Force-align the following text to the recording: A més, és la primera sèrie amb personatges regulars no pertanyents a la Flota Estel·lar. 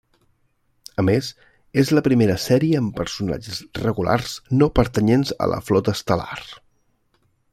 A 1.01 1.03
més, 1.09 1.27
és 1.81 1.91
la 1.97 2.03
primera 2.07 2.37
sèrie 2.45 2.79
amb 2.79 2.95
personatges 3.01 3.61
regulars 3.83 4.33
no 4.63 4.71
pertanyents 4.81 5.35
a 5.47 5.53
la 5.55 5.63
Flota 5.69 5.97
Estel·lar. 5.99 6.41